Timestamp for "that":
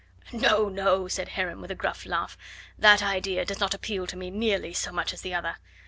2.75-3.03